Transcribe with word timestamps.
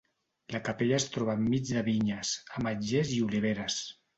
La 0.53 0.61
capella 0.69 0.95
es 0.99 1.05
troba 1.17 1.35
enmig 1.41 1.69
de 1.73 1.85
vinyes, 1.91 2.33
ametllers 2.63 3.17
i 3.19 3.25
oliveres. 3.31 3.79